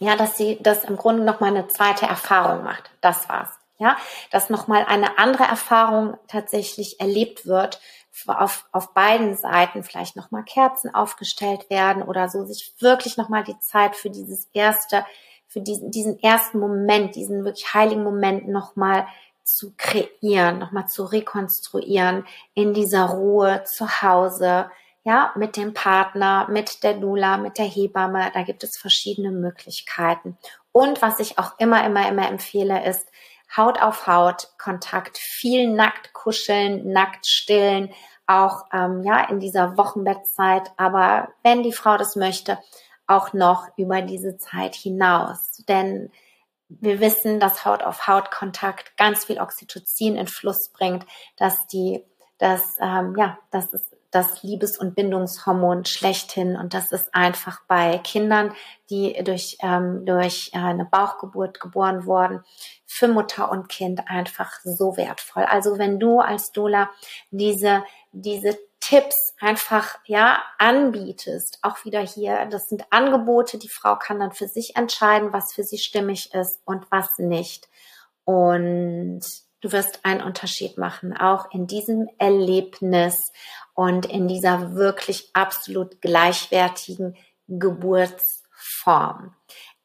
Ja, 0.00 0.16
dass 0.16 0.36
sie 0.36 0.58
das 0.60 0.84
im 0.84 0.96
Grunde 0.96 1.22
nochmal 1.22 1.50
eine 1.50 1.68
zweite 1.68 2.04
Erfahrung 2.06 2.64
macht. 2.64 2.90
Das 3.00 3.28
war's 3.28 3.56
ja, 3.78 3.96
dass 4.30 4.50
nochmal 4.50 4.84
eine 4.86 5.18
andere 5.18 5.44
Erfahrung 5.44 6.16
tatsächlich 6.28 7.00
erlebt 7.00 7.46
wird, 7.46 7.80
auf, 8.26 8.66
auf 8.72 8.94
beiden 8.94 9.36
Seiten 9.36 9.82
vielleicht 9.82 10.16
nochmal 10.16 10.44
Kerzen 10.44 10.94
aufgestellt 10.94 11.68
werden 11.68 12.02
oder 12.02 12.28
so, 12.28 12.44
sich 12.44 12.74
wirklich 12.80 13.16
nochmal 13.16 13.44
die 13.44 13.58
Zeit 13.60 13.94
für 13.94 14.10
dieses 14.10 14.48
erste, 14.52 15.04
für 15.46 15.60
diesen, 15.60 15.90
diesen 15.90 16.18
ersten 16.22 16.58
Moment, 16.58 17.14
diesen 17.14 17.44
wirklich 17.44 17.74
heiligen 17.74 18.02
Moment 18.02 18.48
nochmal 18.48 19.06
zu 19.42 19.74
kreieren, 19.76 20.58
nochmal 20.58 20.88
zu 20.88 21.04
rekonstruieren 21.04 22.26
in 22.54 22.74
dieser 22.74 23.04
Ruhe 23.04 23.62
zu 23.64 24.02
Hause, 24.02 24.70
ja, 25.04 25.32
mit 25.36 25.56
dem 25.56 25.72
Partner, 25.72 26.48
mit 26.50 26.82
der 26.82 26.94
Lula, 26.94 27.36
mit 27.36 27.58
der 27.58 27.66
Hebamme, 27.66 28.32
da 28.34 28.42
gibt 28.42 28.64
es 28.64 28.76
verschiedene 28.76 29.30
Möglichkeiten. 29.30 30.36
Und 30.72 31.00
was 31.00 31.20
ich 31.20 31.38
auch 31.38 31.52
immer, 31.58 31.86
immer, 31.86 32.08
immer 32.08 32.28
empfehle, 32.28 32.84
ist, 32.84 33.06
Haut 33.56 33.80
auf 33.80 34.06
Haut 34.06 34.48
Kontakt, 34.58 35.18
viel 35.18 35.72
nackt 35.72 36.12
kuscheln, 36.12 36.92
nackt 36.92 37.26
stillen, 37.26 37.92
auch 38.26 38.64
ähm, 38.72 39.02
ja 39.02 39.28
in 39.28 39.40
dieser 39.40 39.76
Wochenbettzeit. 39.76 40.70
Aber 40.76 41.28
wenn 41.42 41.62
die 41.62 41.72
Frau 41.72 41.96
das 41.96 42.16
möchte, 42.16 42.58
auch 43.06 43.32
noch 43.32 43.68
über 43.76 44.02
diese 44.02 44.36
Zeit 44.36 44.74
hinaus, 44.74 45.62
denn 45.68 46.10
wir 46.68 47.00
wissen, 47.00 47.38
dass 47.38 47.64
Haut 47.64 47.84
auf 47.84 48.08
Haut 48.08 48.30
Kontakt 48.30 48.96
ganz 48.96 49.24
viel 49.24 49.40
Oxytocin 49.40 50.16
in 50.16 50.26
Fluss 50.26 50.70
bringt, 50.70 51.06
dass 51.36 51.66
die, 51.68 52.04
dass 52.38 52.76
ähm, 52.80 53.14
ja, 53.16 53.38
dass 53.50 53.72
es 53.72 53.95
das 54.16 54.42
Liebes- 54.42 54.78
und 54.78 54.94
Bindungshormon 54.94 55.84
schlechthin. 55.84 56.56
Und 56.56 56.72
das 56.72 56.90
ist 56.90 57.14
einfach 57.14 57.60
bei 57.68 57.98
Kindern, 57.98 58.54
die 58.88 59.12
durch, 59.22 59.58
ähm, 59.60 60.06
durch 60.06 60.50
äh, 60.54 60.58
eine 60.58 60.86
Bauchgeburt 60.86 61.60
geboren 61.60 62.06
wurden, 62.06 62.42
für 62.86 63.08
Mutter 63.08 63.50
und 63.50 63.68
Kind 63.68 64.08
einfach 64.08 64.58
so 64.64 64.96
wertvoll. 64.96 65.44
Also 65.44 65.78
wenn 65.78 66.00
du 66.00 66.20
als 66.20 66.50
Doula 66.52 66.88
diese, 67.30 67.84
diese 68.12 68.58
Tipps 68.80 69.34
einfach, 69.38 69.98
ja, 70.06 70.42
anbietest, 70.58 71.58
auch 71.60 71.84
wieder 71.84 72.00
hier, 72.00 72.46
das 72.46 72.68
sind 72.68 72.84
Angebote, 72.90 73.58
die 73.58 73.68
Frau 73.68 73.96
kann 73.96 74.20
dann 74.20 74.32
für 74.32 74.48
sich 74.48 74.76
entscheiden, 74.76 75.34
was 75.34 75.52
für 75.52 75.62
sie 75.62 75.78
stimmig 75.78 76.32
ist 76.32 76.60
und 76.64 76.90
was 76.90 77.18
nicht. 77.18 77.68
Und 78.24 79.20
du 79.66 79.72
wirst 79.72 80.04
einen 80.04 80.22
Unterschied 80.22 80.78
machen, 80.78 81.16
auch 81.16 81.50
in 81.50 81.66
diesem 81.66 82.08
Erlebnis 82.18 83.32
und 83.74 84.06
in 84.06 84.28
dieser 84.28 84.76
wirklich 84.76 85.30
absolut 85.32 86.00
gleichwertigen 86.00 87.16
Geburtsform. 87.48 89.34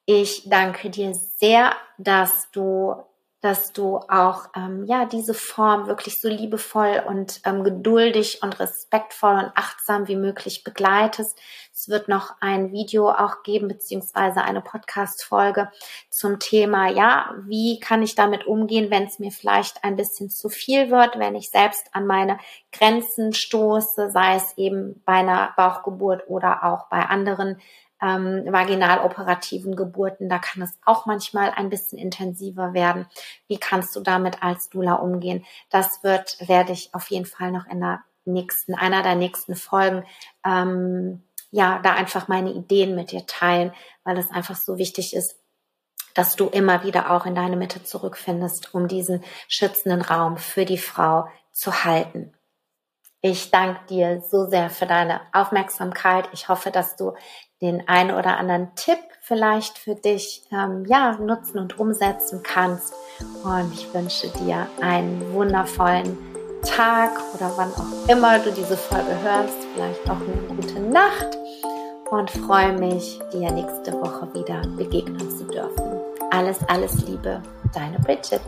Ich 0.06 0.48
danke 0.48 0.92
dir 0.92 1.16
sehr, 1.16 1.76
dass 1.98 2.52
du 2.52 2.96
dass 3.42 3.74
du 3.74 3.98
auch 4.08 4.46
ähm, 4.56 4.86
ja 4.86 5.06
diese 5.06 5.34
Form 5.34 5.88
wirklich 5.88 6.22
so 6.22 6.30
liebevoll 6.30 7.04
und 7.08 7.42
ähm, 7.44 7.64
geduldig 7.64 8.40
und 8.44 8.60
respektvoll 8.60 9.34
und 9.34 9.52
achtsam 9.56 10.08
wie 10.08 10.16
möglich 10.16 10.64
begleitest. 10.64 11.38
Es 11.74 11.90
wird 11.90 12.08
noch 12.08 12.36
ein 12.40 12.72
Video 12.72 13.10
auch 13.10 13.42
geben 13.44 13.68
beziehungsweise 13.68 14.44
eine 14.44 14.62
Podcast-Folge 14.62 15.72
zum 16.10 16.40
Thema 16.40 16.88
ja 16.90 17.34
wie 17.48 17.80
kann 17.80 18.04
ich 18.04 18.16
damit 18.16 18.46
umgehen, 18.46 18.92
wenn 18.92 19.04
es 19.04 19.20
mir 19.20 19.32
vielleicht 19.32 19.84
ein 19.84 19.96
bisschen 19.96 20.30
zu 20.30 20.50
viel 20.50 20.92
wird, 20.92 21.18
wenn 21.18 21.36
ich 21.36 21.50
selbst 21.50 21.88
an 21.94 22.06
meine 22.06 22.38
Grenzen 22.72 23.34
stoße, 23.34 24.12
sei 24.12 24.36
es 24.36 24.58
eben 24.58 25.02
bei 25.06 25.14
einer 25.14 25.54
Bauchgeburt 25.58 26.24
oder 26.28 26.64
auch 26.64 26.88
bei 26.90 27.02
anderen 27.02 27.60
ähm, 28.02 28.46
vaginaloperativen 28.52 29.76
Geburten, 29.76 30.30
da 30.30 30.40
kann 30.40 30.62
es 30.62 30.78
auch 30.86 31.06
manchmal 31.06 31.52
ein 31.52 31.70
bisschen 31.70 32.00
intensiver 32.00 32.74
werden. 32.74 33.06
Wie 33.48 33.58
kannst 33.58 33.96
du 33.96 34.02
damit 34.02 34.42
als 34.44 34.70
Dula 34.70 34.96
umgehen? 34.96 35.46
Das 35.70 36.04
wird, 36.04 36.38
werde 36.48 36.72
ich 36.74 36.94
auf 36.94 37.10
jeden 37.12 37.26
Fall 37.26 37.52
noch 37.52 37.68
in 37.68 37.80
der 37.80 38.04
nächsten, 38.26 38.76
einer 38.76 39.04
der 39.04 39.16
nächsten 39.16 39.56
Folgen, 39.56 40.04
ähm, 40.46 41.24
ja, 41.52 41.80
da 41.80 41.94
einfach 41.94 42.28
meine 42.28 42.52
Ideen 42.52 42.96
mit 42.96 43.12
dir 43.12 43.26
teilen, 43.26 43.74
weil 44.04 44.18
es 44.18 44.32
einfach 44.32 44.56
so 44.56 44.78
wichtig 44.78 45.16
ist, 45.16 45.38
dass 46.14 46.36
du 46.36 46.48
immer 46.48 46.84
wieder 46.84 47.12
auch 47.12 47.26
in 47.26 47.36
deine 47.36 47.58
Mitte 47.58 47.84
zurückfindest, 47.84 48.74
um 48.74 48.88
diesen 48.88 49.24
schützenden 49.48 50.02
Raum 50.02 50.38
für 50.38 50.66
die 50.66 50.78
Frau 50.78 51.28
zu 51.52 51.84
halten. 51.84 52.34
Ich 53.24 53.52
danke 53.52 53.80
dir 53.88 54.22
so 54.22 54.50
sehr 54.50 54.72
für 54.72 54.88
deine 54.88 55.22
Aufmerksamkeit. 55.32 56.28
Ich 56.34 56.50
hoffe, 56.50 56.72
dass 56.72 56.96
du 56.96 57.14
den 57.62 57.88
einen 57.88 58.12
oder 58.12 58.38
anderen 58.38 58.74
Tipp 58.76 58.98
vielleicht 59.22 59.78
für 59.78 59.94
dich 59.94 60.44
ähm, 60.52 60.86
ja, 60.88 61.14
nutzen 61.18 61.60
und 61.60 61.78
umsetzen 61.80 62.42
kannst. 62.42 62.96
Und 63.44 63.72
ich 63.74 63.94
wünsche 63.94 64.28
dir 64.30 64.68
einen 64.82 65.34
wundervollen 65.34 66.18
Tag 66.64 67.12
oder 67.36 67.52
wann 67.58 67.72
auch 67.74 68.10
immer 68.10 68.40
du 68.40 68.52
diese 68.52 68.78
Folge 68.78 69.16
hörst, 69.22 69.58
vielleicht 69.74 70.10
auch 70.10 70.18
eine 70.20 70.56
gute 70.56 70.80
Nacht 70.80 71.38
und 72.10 72.30
freue 72.32 72.74
mich, 72.74 73.20
dir 73.32 73.52
nächste 73.52 73.94
Woche 73.94 74.34
wieder 74.34 74.62
begegnen 74.78 75.30
zu 75.30 75.46
dürfen. 75.46 76.02
Alles, 76.32 76.58
alles 76.68 76.96
Liebe, 77.08 77.42
deine 77.74 78.00
Bridget. 78.00 78.42